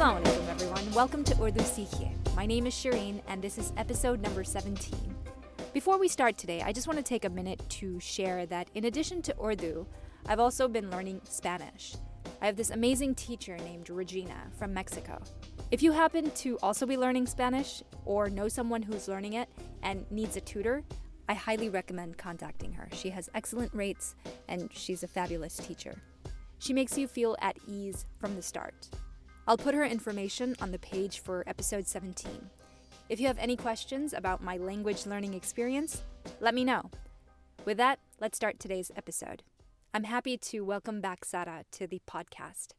[0.00, 0.92] Assalamu alaikum, everyone.
[0.94, 2.34] Welcome to Urdu Seekhiye.
[2.34, 4.94] My name is Shireen, and this is episode number 17.
[5.74, 8.86] Before we start today, I just want to take a minute to share that in
[8.86, 9.86] addition to Urdu,
[10.24, 11.96] I've also been learning Spanish.
[12.40, 15.20] I have this amazing teacher named Regina from Mexico.
[15.70, 19.50] If you happen to also be learning Spanish or know someone who's learning it
[19.82, 20.82] and needs a tutor,
[21.28, 22.88] I highly recommend contacting her.
[22.94, 24.14] She has excellent rates
[24.48, 25.94] and she's a fabulous teacher.
[26.58, 28.88] She makes you feel at ease from the start.
[29.48, 32.50] I'll put her information on the page for episode 17.
[33.08, 36.02] If you have any questions about my language learning experience,
[36.40, 36.90] let me know.
[37.64, 39.42] With that, let's start today's episode.
[39.92, 42.74] I'm happy to welcome back Sara to the podcast.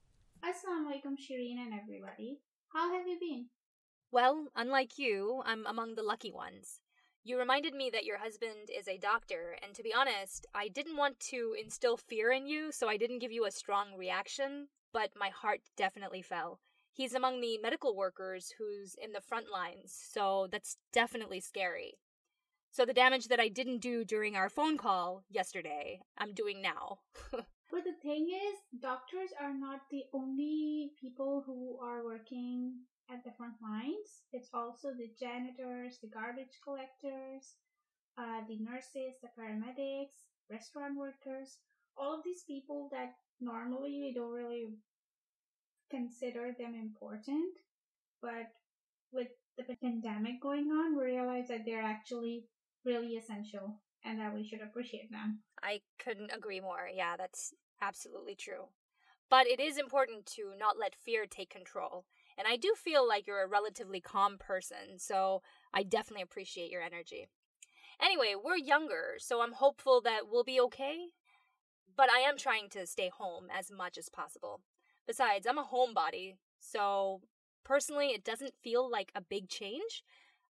[0.46, 2.40] Assalamu alaikum, Shireen and everybody.
[2.72, 3.48] How have you been?
[4.12, 6.80] Well, unlike you, I'm among the lucky ones.
[7.24, 10.98] You reminded me that your husband is a doctor, and to be honest, I didn't
[10.98, 15.12] want to instill fear in you, so I didn't give you a strong reaction, but
[15.16, 16.60] my heart definitely fell.
[16.94, 21.94] He's among the medical workers who's in the front lines, so that's definitely scary.
[22.72, 27.00] So the damage that I didn't do during our phone call yesterday, I'm doing now.
[27.32, 32.80] but the thing is, doctors are not the only people who are working
[33.12, 34.24] at the front lines.
[34.32, 37.56] It's also the janitors, the garbage collectors,
[38.18, 41.60] uh, the nurses, the paramedics, restaurant workers,
[41.98, 44.70] all of these people that normally we don't really
[45.90, 47.54] consider them important,
[48.22, 48.48] but
[49.12, 52.46] with the pandemic going on, we realize that they're actually
[52.86, 55.40] really essential and that we should appreciate them.
[55.62, 56.90] I couldn't agree more.
[56.92, 58.70] Yeah, that's absolutely true.
[59.30, 62.06] But it is important to not let fear take control.
[62.38, 65.42] And I do feel like you're a relatively calm person, so
[65.74, 67.28] I definitely appreciate your energy.
[68.02, 71.08] Anyway, we're younger, so I'm hopeful that we'll be okay.
[71.96, 74.62] But I am trying to stay home as much as possible.
[75.08, 77.22] Besides, I'm a homebody, so
[77.64, 80.04] personally, it doesn't feel like a big change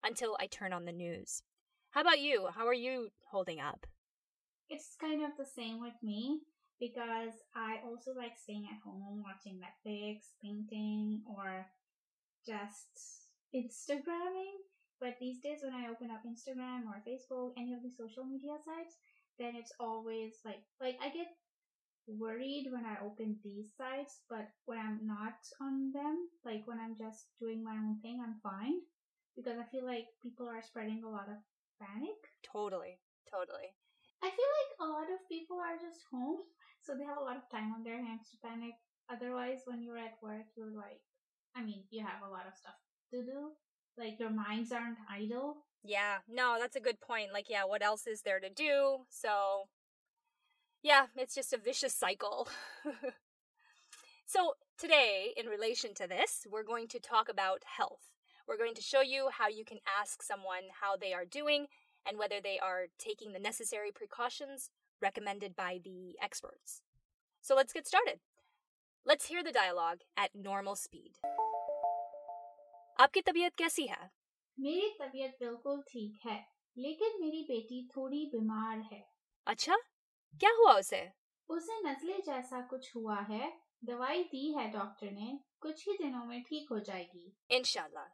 [0.04, 1.44] until I turn on the news.
[1.92, 2.50] How about you?
[2.56, 3.88] How are you holding up?
[4.70, 6.40] It's kind of the same with me
[6.80, 11.68] because I also like staying at home, watching Netflix, painting, or
[12.46, 14.64] just Instagramming.
[15.00, 18.54] But these days, when I open up Instagram or Facebook, any of the social media
[18.64, 18.96] sites,
[19.42, 21.34] then it's always like, like I get
[22.08, 26.96] worried when I open these sites, but when I'm not on them, like when I'm
[26.98, 28.86] just doing my own thing, I'm fine
[29.36, 31.42] because I feel like people are spreading a lot of
[31.82, 32.20] panic.
[32.46, 33.74] Totally, totally.
[34.22, 36.46] I feel like a lot of people are just home,
[36.86, 38.78] so they have a lot of time on their hands to panic.
[39.10, 41.02] Otherwise, when you're at work, you're like,
[41.56, 42.78] I mean, you have a lot of stuff
[43.12, 43.58] to do.
[43.98, 45.58] Like your minds aren't idle.
[45.84, 47.34] Yeah, no, that's a good point.
[47.34, 49.00] Like, yeah, what else is there to do?
[49.10, 49.68] So
[50.84, 52.48] yeah, it's just a vicious cycle.
[54.26, 58.16] so, today, in relation to this, we're going to talk about health.
[58.48, 61.68] We're going to show you how you can ask someone how they are doing
[62.08, 64.72] and whether they are taking the necessary precautions
[65.02, 66.82] recommended by the experts.
[67.42, 68.20] So, let's get started.
[69.06, 71.12] Let's hear the dialogue at normal speed.
[73.02, 74.12] आपकी तबीयत कैसी है?
[74.58, 76.36] मेरी तबीयत बिल्कुल ठीक है
[76.78, 79.04] लेकिन मेरी बेटी थोड़ी बीमार है।
[79.48, 79.78] अच्छा
[80.42, 81.12] क्या हुआ उसे?
[81.50, 83.52] उसे नजले जैसा कुछ हुआ है
[83.86, 88.08] दवाई दी है डॉक्टर ने कुछ ही दिनों में ठीक हो जाएगी। इनशाला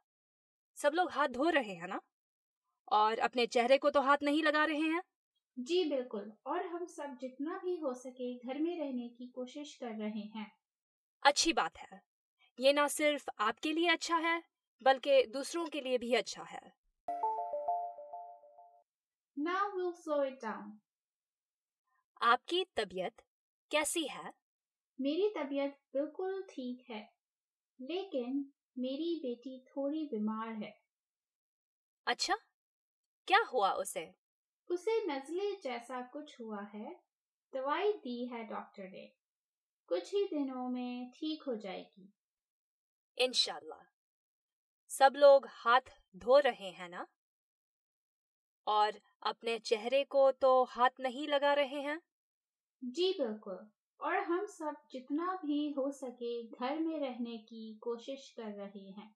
[0.78, 2.02] सब लोग हाथ धो रहे हैं ना?
[2.92, 5.02] और अपने चेहरे को तो हाथ नहीं लगा रहे हैं?
[5.58, 9.96] जी बिल्कुल और हम सब जितना भी हो सके घर में रहने की कोशिश कर
[9.96, 10.52] रहे हैं।
[11.24, 12.02] अच्छी बात है।
[12.60, 14.44] ये ना सिर्फ़ आपके लिए अच्छा है
[14.84, 16.78] बल्कि दूसरों के लिए भी अच्छा है।
[19.38, 20.72] Now we'll slow it down.
[22.22, 23.22] आपकी तबीयत
[23.72, 24.34] कैसी है?
[25.02, 27.14] मेरी तबीयत बिल्कुल ठीक है
[27.82, 30.82] लेकिन मेरी बेटी थोड़ी बीमार है।
[32.08, 32.36] अच्छा
[33.28, 34.16] क्या हुआ उसे?
[34.70, 37.04] उसे नजले जैसा कुछ हुआ है
[37.54, 39.16] दवाई दी है डॉक्टर ने।
[39.88, 42.14] कुछ ही दिनों में ठीक हो जाएगी।
[43.18, 43.97] इनशाला
[45.00, 45.82] सब लोग हाथ
[46.16, 47.08] धो रहे हैं ना?
[48.68, 52.02] और अपने चेहरे को तो हाथ नहीं लगा रहे हैं?
[52.84, 53.72] जी बिल्कुल।
[54.02, 59.16] और हम सब जितना भी हो सके घर में रहने की कोशिश कर रहे हैं।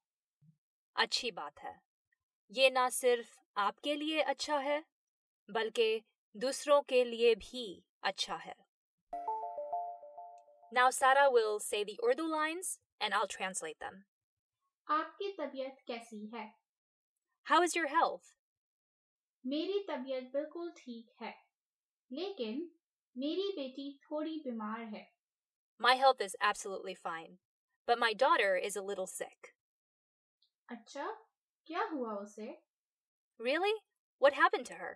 [0.95, 1.81] अच्छी बात है।
[2.51, 4.85] ये ना सिर्फ़ आपके लिए अच्छा है
[5.49, 6.01] बल्कि
[6.37, 8.55] दूसरों के लिए भी अच्छा है।
[10.73, 14.10] Now Sarah will say the Urdu lines and I'll translate them.
[14.87, 16.49] आपकी तबीयत कैसी है
[17.47, 18.25] How is your health?
[19.43, 21.33] मेरी तबीयत बिल्कुल ठीक है
[22.11, 22.69] लेकिन
[23.15, 25.07] मेरी बेटी थोड़ी बीमार है
[25.79, 27.37] My health is absolutely fine.
[27.87, 29.47] but my daughter is a little sick.
[30.69, 31.05] अच्छा
[31.67, 32.49] क्या हुआ उसे
[33.39, 33.73] Really?
[34.21, 34.91] What happened to her?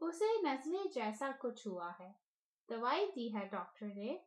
[0.00, 2.10] उसे नजले जैसा कुछ हुआ है
[2.68, 4.18] दवाई दी है डॉक्टर ने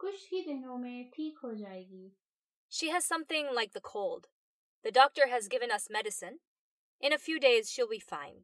[0.00, 2.06] कुछ ही दिनों में ठीक हो जाएगी
[2.69, 4.27] She has something like the cold.
[4.85, 6.39] The doctor has given us medicine.
[7.01, 8.43] In a few days, she'll be fine.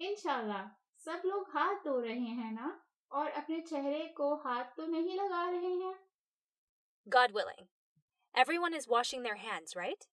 [0.00, 0.66] इंशाल्लाह
[1.04, 2.70] सब लोग हाथ धो रहे हैं ना
[3.10, 5.94] और अपने चेहरे को हाथ तो नहीं लगा रहे हैं
[7.06, 7.68] God willing.
[8.34, 10.06] Everyone is washing their hands, right?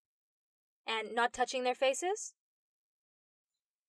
[0.86, 2.32] And not touching their faces?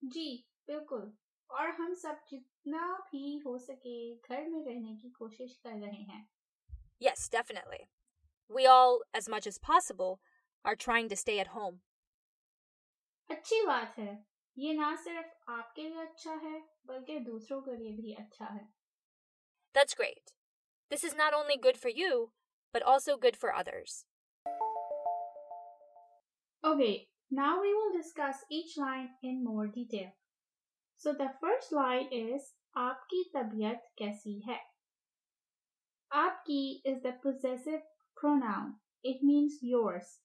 [0.03, 0.27] जी
[0.68, 1.12] बिल्कुल
[1.50, 6.27] और हम सब जितना भी हो सके घर में रहने की कोशिश कर रहे हैं
[7.00, 7.88] Yes, definitely.
[8.50, 10.19] We all, as much as possible,
[10.63, 11.81] are trying to stay at home.
[13.30, 14.25] अच्छी बात है
[14.57, 18.68] ये ना सिर्फ आपके लिए अच्छा है बल्कि दूसरों के लिए भी अच्छा है
[19.75, 20.33] That's great.
[20.92, 22.31] This is not only good for you,
[22.74, 24.06] but also good for others.
[26.63, 30.13] Okay, now we will discuss each line in more detail.
[31.00, 34.59] So the first line is आपकी तबीयत कैसी है
[36.12, 37.83] आपकी is the possessive
[38.20, 38.75] pronoun.
[39.02, 40.20] It means yours.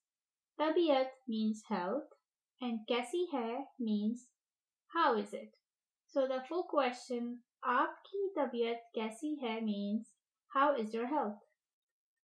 [0.59, 2.11] Tabiat means health
[2.61, 4.27] and kaisi hai means
[4.93, 5.55] how is it.
[6.07, 10.07] So the full question aapki tabiat kaisi hai means
[10.53, 11.39] how is your health.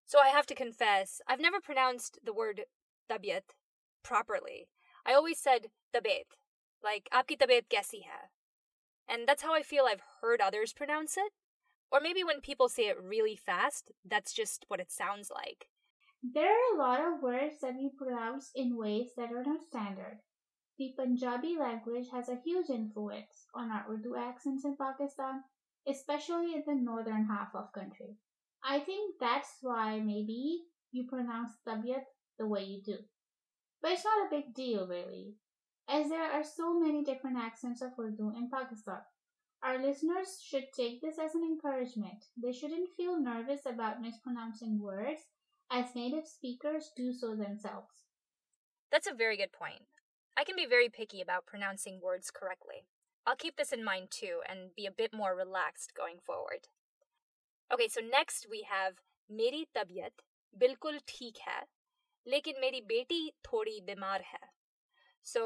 [0.06, 2.62] So I have to confess, I've never pronounced the word
[3.10, 3.54] tabiat
[4.02, 4.68] properly.
[5.06, 6.34] I always said tabiat,
[6.82, 8.30] like aapki tabiat kaisi hai.
[9.08, 11.32] And that's how I feel I've heard others pronounce it.
[11.90, 15.66] Or maybe when people say it really fast, that's just what it sounds like.
[16.22, 20.20] There are a lot of words that we pronounce in ways that are not standard.
[20.78, 25.44] The Punjabi language has a huge influence on our Urdu accents in Pakistan,
[25.86, 28.16] especially in the northern half of country.
[28.62, 32.04] I think that's why maybe you pronounce tabiyat
[32.38, 32.98] the way you do.
[33.82, 35.36] But it's not a big deal really,
[35.88, 39.00] as there are so many different accents of Urdu in Pakistan.
[39.63, 42.25] Our listeners should take this as an encouragement.
[42.37, 45.21] They shouldn't feel nervous about mispronouncing words,
[45.71, 48.05] as native speakers do so themselves.
[48.91, 49.81] That's a very good point.
[50.37, 52.85] I can be very picky about pronouncing words correctly.
[53.25, 56.67] I'll keep this in mind too and be a bit more relaxed going forward.
[57.73, 58.93] Okay, so next we have
[59.31, 60.21] मेरी तबीयत
[60.57, 61.61] बिल्कुल ठीक है
[62.27, 64.39] लेकिन मेरी बेटी थोड़ी बीमार है
[65.25, 65.41] So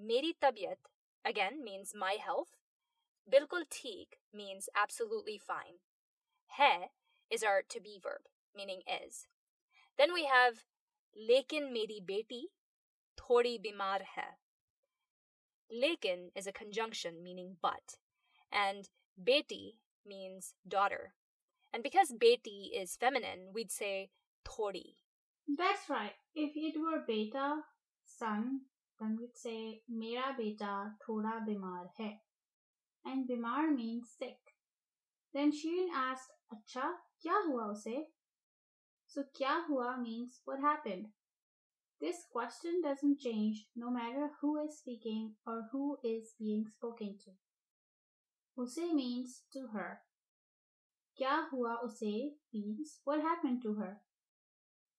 [0.00, 0.90] मेरी तबीयत
[1.24, 2.52] again means my health.
[3.31, 5.79] Bilkul teek means absolutely fine.
[6.57, 6.87] He
[7.29, 8.21] is our to be verb,
[8.55, 9.27] meaning is.
[9.97, 10.63] Then we have
[11.17, 12.43] lekin meri beti
[13.19, 14.37] thodi bimar hai.
[15.71, 17.95] Lekin is a conjunction meaning but,
[18.51, 18.89] and
[19.21, 19.75] beti
[20.05, 21.13] means daughter.
[21.73, 24.09] And because beti is feminine, we'd say
[24.45, 24.95] thodi.
[25.57, 26.13] That's right.
[26.33, 27.57] If it were beta,
[28.05, 28.61] son,
[28.99, 32.21] then we'd say mera beta thoda bimar hai.
[33.07, 34.37] And bimar means sick.
[35.33, 36.91] Then Shireen asked, Acha,
[37.23, 38.07] kya hua use?
[39.07, 41.07] So kya hua means what happened.
[42.01, 47.31] This question doesn't change no matter who is speaking or who is being spoken to.
[48.57, 50.01] Use means to her.
[51.17, 54.01] Kya hua use means what happened to her.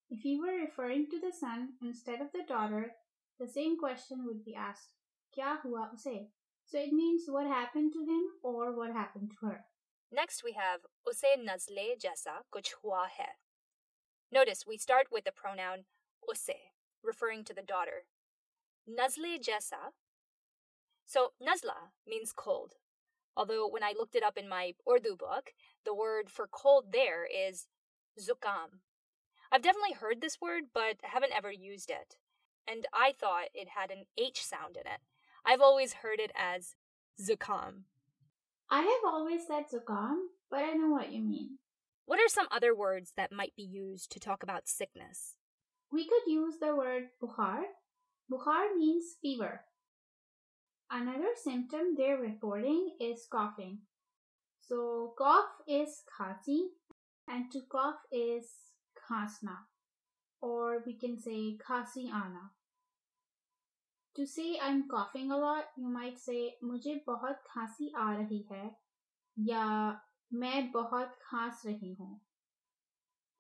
[0.09, 2.93] If you were referring to the son instead of the daughter,
[3.39, 4.95] the same question would be asked.
[5.37, 6.31] Kya hua use?
[6.71, 9.65] So it means what happened to him or what happened to her.
[10.13, 13.33] Next we have usse nazle jaisa kuch hua hai.
[14.31, 15.85] Notice we start with the pronoun
[16.31, 16.69] usse,
[17.03, 18.05] referring to the daughter.
[18.87, 19.93] Nazle jaisa.
[21.07, 22.75] So nazla means cold.
[23.35, 25.55] Although when I looked it up in my Urdu book,
[25.87, 27.67] the word for cold there is
[28.21, 28.81] zukam.
[29.51, 32.17] I've definitely heard this word, but haven't ever used it.
[32.67, 35.01] And I thought it had an H sound in it.
[35.49, 36.75] I've always heard it as
[37.19, 37.85] zukam.
[38.71, 40.17] I have always said zukam,
[40.51, 41.57] but I know what you mean.
[42.05, 45.37] What are some other words that might be used to talk about sickness?
[45.91, 47.63] We could use the word bukhar.
[48.31, 49.63] Bukhar means fever.
[50.91, 53.79] Another symptom they're reporting is coughing.
[54.61, 56.73] So cough is khasi
[57.27, 58.45] and to cough is
[59.01, 59.65] khasna
[60.43, 62.53] or we can say khasi ana.
[64.18, 68.66] To say I'm coughing a lot, you might say मुझे बहुत खांसी आ रही है
[69.40, 69.66] या
[70.34, 72.20] मैं बहुत खांस रही हूँ.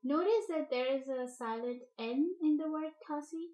[0.04, 3.52] Notice that there is a silent N in the word khasi.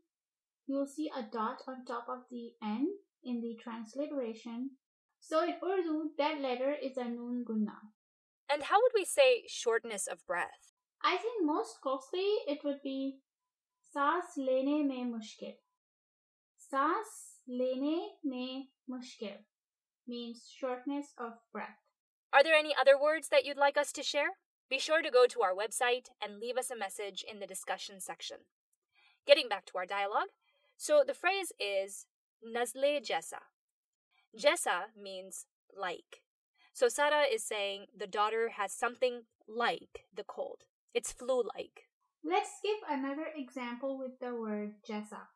[0.65, 2.87] You'll see a dot on top of the N
[3.23, 4.71] in the transliteration.
[5.19, 7.77] So in Urdu, that letter is a noon gunna.
[8.49, 10.73] And how would we say shortness of breath?
[11.03, 13.21] I think most closely it would be
[13.93, 15.53] सांस लेने में मुश्किल
[16.70, 19.38] Sas lene ne mushkil
[20.06, 21.82] means shortness of breath.
[22.32, 24.38] Are there any other words that you'd like us to share?
[24.70, 28.00] Be sure to go to our website and leave us a message in the discussion
[28.00, 28.38] section.
[29.26, 30.28] Getting back to our dialogue,
[30.76, 32.06] so the phrase is
[32.42, 33.42] nazle jessa.
[34.36, 35.46] Jessa means
[35.78, 36.22] like.
[36.72, 40.64] So Sara is saying the daughter has something like the cold.
[40.92, 41.88] It's flu like.
[42.24, 45.28] Let's give another example with the word jessa.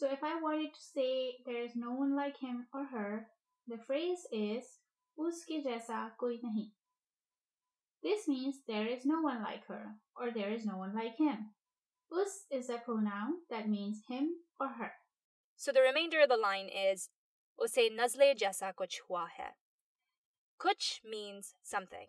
[0.00, 3.28] So if I wanted to say there is no one like him or her,
[3.66, 4.64] the phrase is
[5.18, 6.70] uske jaisa koi nahi.
[8.02, 11.50] This means there is no one like her or there is no one like him.
[12.12, 14.92] Us is a pronoun that means him or her.
[15.56, 17.08] So the remainder of the line is
[17.58, 19.52] उसे नजले जैसा कुछ हुआ है.
[20.58, 22.08] Kuch means something.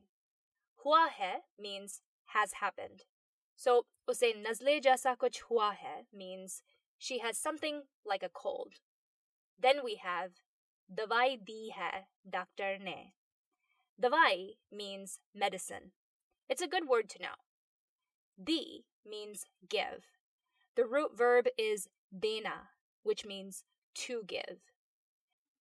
[0.84, 2.02] Hua hai means
[2.36, 3.06] has happened.
[3.56, 6.62] So उसे नजले जैसा कुछ हुआ है means
[7.03, 8.75] she has something like a cold.
[9.61, 10.31] Then we have
[10.89, 13.15] Dawai di hai, doctor ne.
[14.01, 15.91] Dawai means medicine.
[16.49, 17.35] It's a good word to know.
[18.41, 20.05] Di means give.
[20.77, 22.71] The root verb is dena,
[23.03, 23.65] which means
[24.07, 24.61] to give.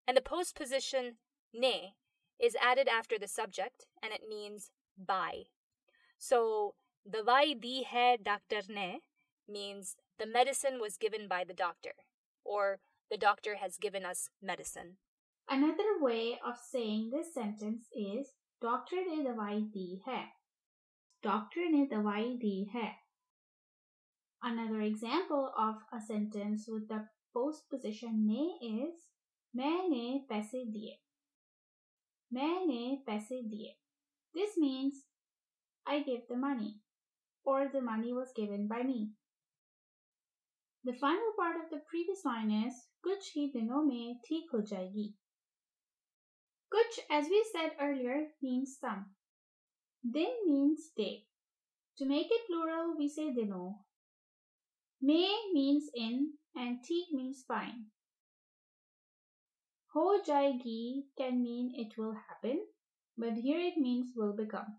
[0.07, 1.15] And the postposition
[1.51, 1.95] ne
[2.39, 5.45] is added after the subject and it means by.
[6.19, 6.75] So,
[7.09, 8.99] Dawai di hai doctor ne
[9.49, 11.94] means the medicine was given by the doctor,
[12.44, 14.96] or the doctor has given us medicine.
[15.48, 20.24] Another way of saying this sentence is doctor ne dawai di hai.
[21.22, 22.96] Doctor ne dawai di hai.
[24.42, 29.06] Another example of a sentence with the postposition ne is
[29.56, 30.96] मैंने पैसे दिए
[32.32, 33.74] मैंने पैसे दिए
[34.34, 34.96] This means
[35.86, 36.80] I gave the money
[37.44, 39.12] or the money was given by me.
[40.83, 42.73] The final part of the previous line is
[43.05, 45.13] Kuch hi dinon mein theek ho jayegi.
[46.73, 49.05] Kuch, as we said earlier, means some.
[50.03, 51.27] Din means day.
[51.99, 53.85] To make it plural, we say dino.
[54.99, 57.85] May means in and teak means fine.
[59.93, 62.65] Ho jayegi can mean it will happen,
[63.15, 64.77] but here it means will become.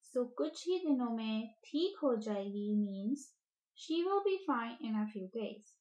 [0.00, 3.32] So kuch hi dinon mein theek ho jayegi means
[3.73, 5.73] she will be fine in a few days.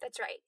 [0.00, 0.40] That's right.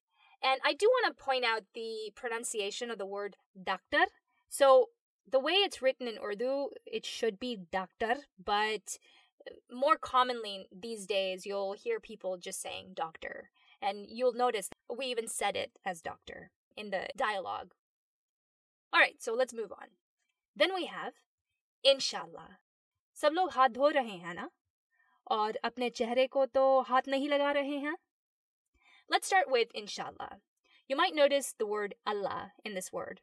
[0.42, 4.06] And I do want to point out the pronunciation of the word doctor.
[4.49, 4.90] So
[5.30, 8.99] the way it's written in Urdu, it should be doctor, but
[9.73, 13.50] more commonly these days you'll hear people just saying doctor.
[13.80, 17.73] And you'll notice we even said it as doctor in the dialogue.
[18.92, 19.88] All right, so let's move on.
[20.56, 21.14] Then we have
[21.85, 22.58] inshallah.
[23.20, 24.49] सब लोग हाथ धो रहे हैं ना
[25.30, 27.97] और अपने चेहरे को तो हाथ नहीं लगा रहे हैं
[29.11, 30.40] Let's start with inshallah.
[30.87, 33.20] You might notice the word Allah in this word.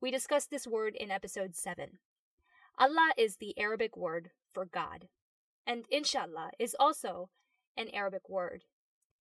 [0.00, 1.98] We discussed this word in episode 7.
[2.78, 5.08] Allah is the Arabic word for God,
[5.66, 7.30] and inshallah is also
[7.76, 8.64] an Arabic word.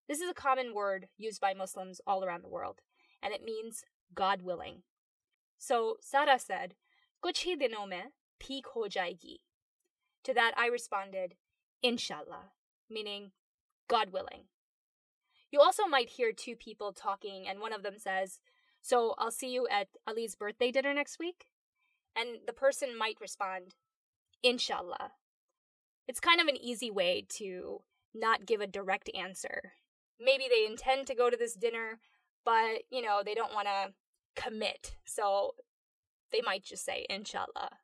[0.08, 2.82] This is a common word used by Muslims all around the world,
[3.22, 4.84] and it means God willing.
[5.58, 6.76] So Sara said,
[7.24, 9.38] Kuch hi dinon mein theek ho jayegi.
[10.26, 11.36] To that I responded,
[11.83, 12.53] Inshallah,
[12.91, 13.33] meaning
[13.89, 14.45] God willing.
[15.51, 18.41] You also might hear two people talking, and one of them says,
[18.83, 21.47] So I'll see you at Ali's birthday dinner next week?
[22.15, 23.75] And the person might respond,
[24.43, 25.13] Inshallah.
[26.07, 27.83] It's kind of an easy way to
[28.15, 29.73] not give a direct answer.
[30.21, 32.01] Maybe they intend to go to this dinner,
[32.45, 33.93] but, you know, they don't want to
[34.43, 34.97] commit.
[35.05, 35.53] So
[36.33, 37.79] they might just say, Inshallah.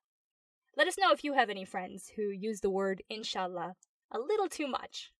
[0.78, 3.76] Let us know if you have any friends who use the word Inshallah
[4.12, 5.12] a little too much.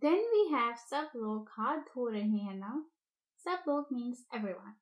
[0.00, 2.74] Then we have सब लोग हाथ धो रहे हैं ना
[3.46, 4.76] सब लोग means everyone.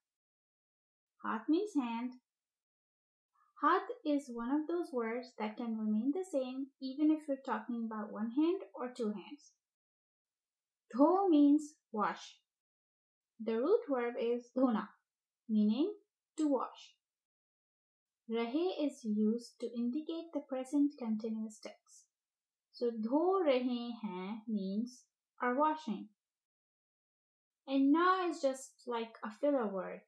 [1.25, 2.13] Hath means hand.
[3.63, 7.83] Hath is one of those words that can remain the same even if you're talking
[7.85, 9.53] about one hand or two hands.
[10.97, 12.39] Dho means wash.
[13.39, 14.89] The root verb is dhona,
[15.49, 15.95] meaning
[16.37, 16.95] to wash.
[18.30, 22.06] Rahe is used to indicate the present continuous tense.
[22.72, 25.04] So dho rahe hain means
[25.40, 26.10] are washing.
[27.68, 30.02] And na is just like a filler word,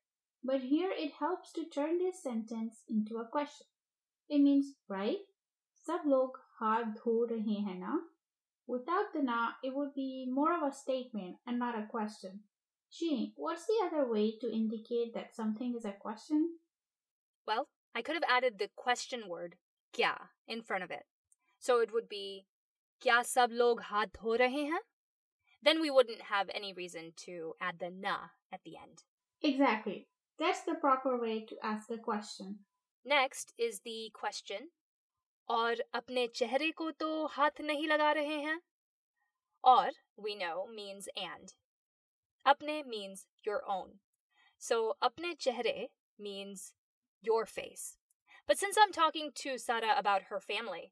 [0.43, 3.67] but here it helps to turn this sentence into a question.
[4.27, 5.19] It means, right?
[5.83, 7.99] Sab log haath dho rahe hain na?
[8.65, 12.43] Without the na, it would be more of a statement and not a question.
[12.91, 16.57] Gee, what's the other way to indicate that something is a question?
[17.96, 19.56] Well, I could have added the question word
[19.92, 21.06] kya in front of it.
[21.58, 22.46] So it would be
[23.02, 24.80] क्या सब लोग हाथ धो रहे हैं?
[25.62, 29.04] Then we wouldn't have any reason to add the na at the end.
[29.42, 30.08] Exactly.
[30.38, 32.58] That's the proper way to ask a question.
[33.04, 34.70] Next is the question.
[35.48, 38.60] और अपने चेहरे को तो हाथ नहीं लगा रहे हैं?
[39.64, 41.54] Or, we know, means and.
[42.46, 44.00] Apne means your own.
[44.58, 46.74] So, apne chehre means
[47.21, 47.97] your face.
[48.47, 50.91] But since I'm talking to Sara about her family,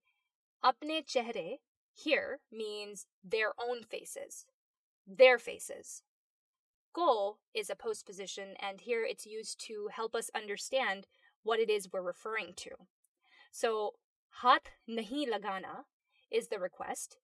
[0.63, 1.59] apne chehre
[1.93, 4.45] here means their own faces.
[5.07, 6.03] Their faces.
[6.93, 11.07] Ko is a postposition, and here it's used to help us understand
[11.43, 12.71] what it is we're referring to.
[13.51, 13.93] So,
[14.41, 15.85] hat nahi lagana
[16.31, 17.17] is the request.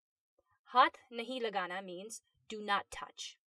[0.73, 3.37] Hat nahi lagana means do not touch.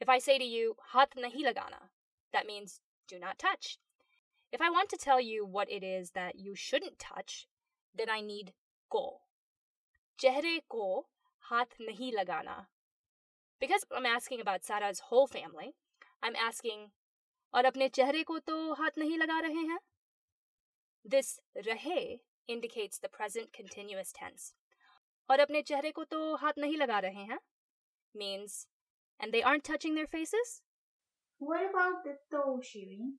[0.00, 1.90] If I say to you, hat nahi lagana,
[2.32, 3.78] that means do not touch.
[4.54, 7.48] If I want to tell you what it is that you shouldn't touch,
[7.92, 8.52] then I need
[8.88, 9.22] go.
[10.16, 11.06] Chehre ko
[11.50, 12.66] hath nahi lagana.
[13.60, 15.74] Because I'm asking about Sara's whole family,
[16.22, 16.92] I'm asking,
[17.54, 19.78] और अपने चेहरे को तो हाथ नहीं लगा रहे हैं?
[21.04, 24.54] This रहे indicates the present continuous tense.
[25.30, 27.38] और अपने चेहरे को तो हाथ नहीं लगा रहे हैं?
[28.14, 28.66] Means,
[29.18, 30.62] and they aren't touching their faces?
[31.38, 33.18] What about the toe, Shireen?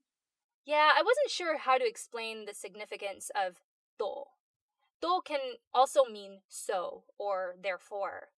[0.65, 3.61] Yeah, I wasn't sure how to explain the significance of
[3.99, 4.23] to.
[5.01, 5.39] To can
[5.73, 8.29] also mean so or therefore,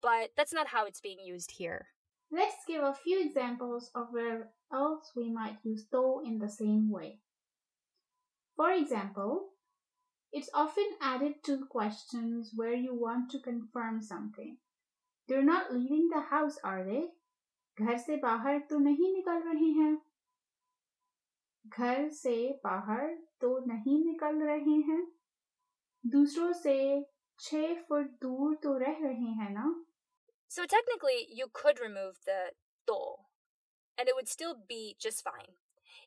[0.00, 1.88] but that's not how it's being used here.
[2.30, 6.90] Let's give a few examples of where else we might use to in the same
[6.90, 7.18] way.
[8.56, 9.50] For example,
[10.32, 14.58] it's often added to questions where you want to confirm something.
[15.28, 17.10] They're not leaving the house, are they?
[17.80, 19.96] घर से बाहर तो नहीं निकल रहे हैं
[21.77, 23.07] घर से बाहर
[23.41, 25.01] तो नहीं निकल रहे हैं
[26.05, 27.05] दूसरों से
[27.39, 29.85] छह फुट दूर तो रह रहे हैं ना
[30.51, 32.53] So technically, you could remove the
[32.87, 33.17] to,
[33.97, 35.51] and it would still be just fine.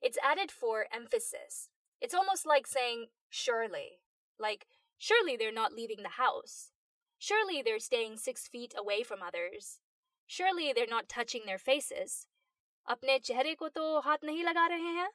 [0.00, 1.68] It's added for emphasis.
[2.00, 4.00] It's almost like saying surely.
[4.40, 4.66] Like,
[4.98, 6.72] surely they're not leaving the house.
[7.18, 9.78] Surely they're staying six feet away from others.
[10.26, 12.26] Surely they're not touching their faces.
[12.90, 15.08] अपने चेहरे को तो हाथ नहीं लगा रहे हैं?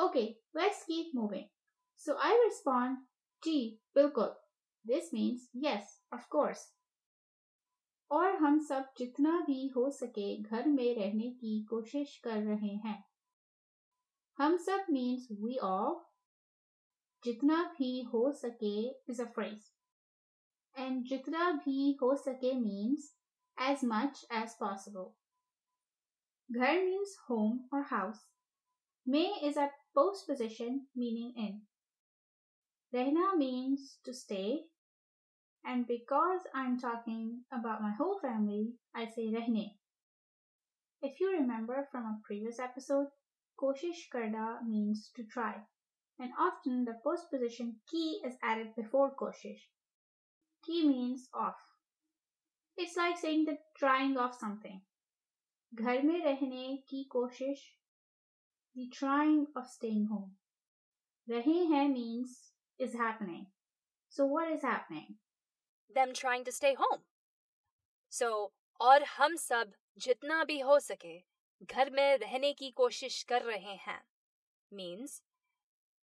[0.00, 1.48] Okay, let's keep moving.
[2.00, 2.98] So I respond,
[3.42, 4.30] ji bilkul.
[4.84, 6.68] This means, yes, of course.
[8.10, 13.02] और हम सब जितना भी हो सके घर में रहने की कोशिश कर रहे हैं
[14.38, 16.00] हम सब मीन्स वी ऑल
[17.22, 18.74] जितना भी हो सके
[19.10, 19.70] इज़ अ फ्रेज
[20.74, 23.12] एंड जितना भी हो सके means
[23.58, 28.26] as much as possible घर मीन्स होम और house
[29.06, 31.61] may is a a postposition meaning in.
[32.93, 34.65] Rehna means to stay,
[35.65, 39.75] and because I'm talking about my whole family, I say rehne.
[41.01, 43.07] If you remember from a previous episode,
[43.59, 45.55] koshish karda means to try,
[46.19, 49.69] and often the postposition ki is added before koshish.
[50.65, 51.61] Ki means off.
[52.77, 54.81] It's like saying the trying of something.
[55.73, 57.61] घर में रहने की कोशिश
[58.75, 60.31] the trying of staying home.
[61.29, 63.47] Rahe hai means is happening.
[64.09, 65.15] So what is happening?
[65.93, 67.03] Them trying to stay home.
[68.09, 71.17] So और हम सब जितना भी हो सके
[71.63, 74.01] घर में रहने की कोशिश कर रहे हैं
[74.71, 75.21] means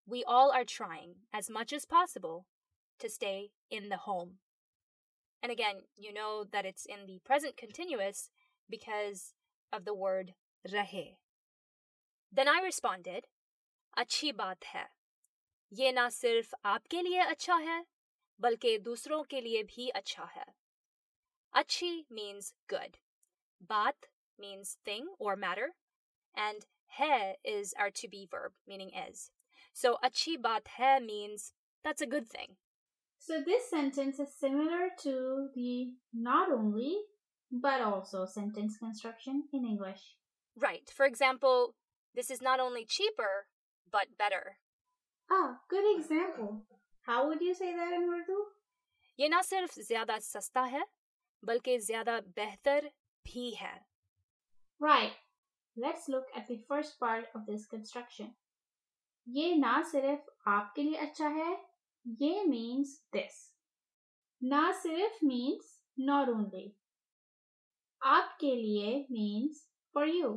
[0.07, 2.47] we all are trying as much as possible
[2.99, 4.38] to stay in the home.
[5.43, 8.31] And again, you know that it's in the present continuous
[8.71, 9.35] because
[9.73, 10.35] of the word
[10.67, 11.17] rahe.
[12.33, 13.27] Then I responded,
[13.99, 14.88] अच्छी बात है
[15.73, 17.85] ये ना सिर्फ आपके लिए अच्छा है
[18.41, 20.45] बल्कि दूसरों के लिए भी अच्छा है
[21.55, 22.97] अच्छी means good
[23.71, 25.69] बात means thing or matter
[26.35, 26.65] and
[26.99, 29.29] है is our to be verb meaning is
[29.77, 31.53] so अच्छी बात है means
[31.85, 32.57] that's a good thing
[33.29, 35.15] so this sentence is similar to
[35.55, 35.93] the
[36.31, 36.95] not only
[37.67, 40.09] but also sentence construction in english
[40.57, 41.75] right for example
[42.17, 43.47] this is not only cheaper,
[43.93, 44.59] but better.
[45.29, 46.62] Ah, good example.
[47.03, 48.41] How would you say that in Urdu?
[49.21, 50.85] ये ना सिर्फ ज्यादा सस्ता है
[51.43, 52.91] बल्कि ज्यादा बेहतर
[53.27, 53.75] भी है
[54.81, 55.12] Right.
[55.77, 58.31] Let's look at the first part of this construction.
[59.27, 61.51] ये ना सिर्फ आपके लिए अच्छा है
[62.23, 63.37] ये means this.
[64.43, 65.69] ना सिर्फ means
[66.09, 66.65] not only.
[68.03, 69.62] आपके लिए means
[69.97, 70.31] for you.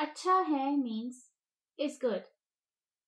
[0.00, 1.32] अच्छा है मीन्स
[1.78, 2.22] इज़ गुड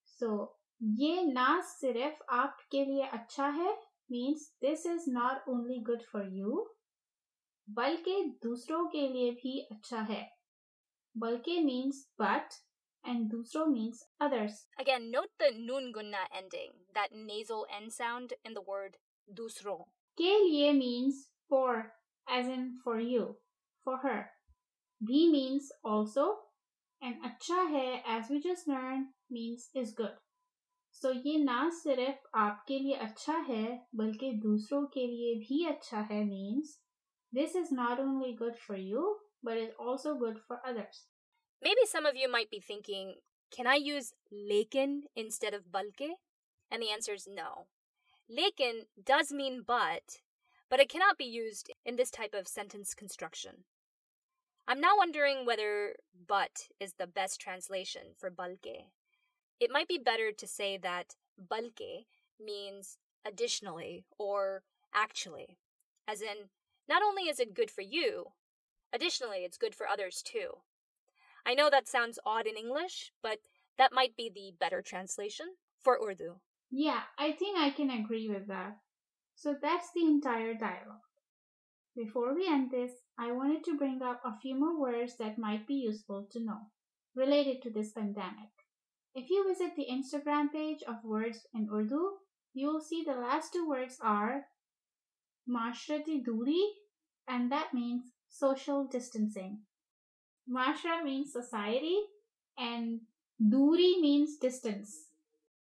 [0.05, 6.21] सो ये ना सिर्फ़ आपके लिए अच्छा है means this is not only good for
[6.39, 6.65] you,
[7.69, 10.37] बल्कि दूसरों के लिए भी अच्छा है.
[11.17, 12.57] बल्कि means but
[13.09, 14.57] and दूसरों means others.
[14.81, 18.97] Again, note the nun gunna ending, that nasal end sound in the word
[19.29, 19.77] दूसरों.
[20.17, 21.13] के लिए means
[21.51, 21.75] for,
[22.37, 23.25] as in for you,
[23.87, 24.21] for her.
[25.03, 26.27] भी means also,
[27.02, 30.16] and अच्छा है, as we just learned, means is good.
[30.90, 33.64] So ये ना सिर्फ आपके लिए अच्छा है
[33.96, 36.78] बल्कि दूसरों के लिए भी अच्छा है means
[37.38, 39.04] this is not only good for you
[39.42, 41.04] but is also good for others.
[41.62, 43.14] Maybe some of you might be thinking,
[43.50, 46.10] can I use lekin instead of balke?
[46.70, 47.66] And the answer is no.
[48.30, 50.20] Lekin does mean but,
[50.68, 53.64] but it cannot be used in this type of sentence construction.
[54.67, 55.95] I'm now wondering whether
[56.27, 58.87] but is the best translation for balke.
[59.59, 62.05] It might be better to say that balke
[62.39, 65.57] means additionally or actually,
[66.07, 66.49] as in,
[66.87, 68.27] not only is it good for you,
[68.93, 70.59] additionally, it's good for others too.
[71.45, 73.39] I know that sounds odd in English, but
[73.77, 75.47] that might be the better translation
[75.77, 76.35] for Urdu.
[76.71, 78.77] Yeah, I think I can agree with that.
[79.35, 81.01] So that's the entire dialogue.
[81.95, 85.67] Before we end this, I wanted to bring up a few more words that might
[85.67, 86.71] be useful to know
[87.15, 88.49] related to this pandemic.
[89.13, 92.17] If you visit the Instagram page of Words in Urdu,
[92.55, 94.45] you will see the last two words are
[95.47, 96.63] Mashrati Duri,
[97.27, 99.59] and that means social distancing.
[100.49, 101.99] Mashra means society,
[102.57, 103.01] and
[103.39, 105.09] Duri means distance.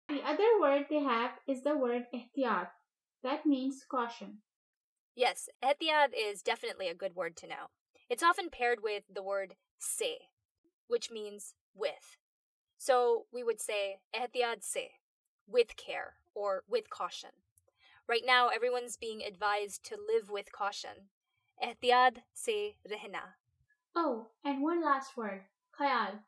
[0.08, 2.68] The other word they have is the word ihtiyat,
[3.22, 4.38] that means caution.
[5.16, 7.70] Yes, ehtiyat is definitely a good word to know.
[8.11, 10.29] It's often paired with the word se,
[10.88, 12.18] which means with.
[12.76, 14.90] So we would say ehtiyat se,
[15.48, 17.31] with care or with caution.
[18.07, 21.09] Right now, everyone's being advised to live with caution.
[21.64, 23.37] Ehtiyat se rehna.
[23.96, 25.40] Oh, and one last word,
[25.81, 26.20] khayal.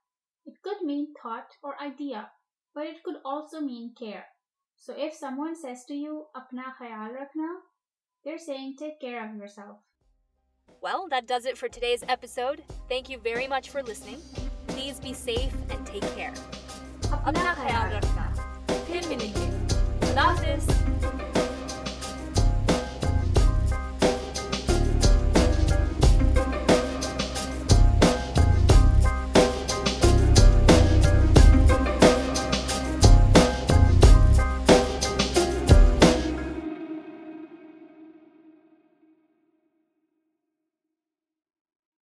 [0.46, 2.30] It could mean thought or idea,
[2.74, 4.24] but it could also mean care.
[4.76, 7.60] So if someone says to you, apna khayal rakhna,
[8.23, 9.77] they're saying take care of yourself.
[10.81, 12.63] Well, that does it for today's episode.
[12.89, 14.21] Thank you very much for listening.
[14.67, 16.33] Please be safe and take care.
[17.13, 18.23] Apna अपना ख्याल रखना
[18.87, 19.47] फिर मिलेंगे
[20.07, 20.86] खुदा हाफिज़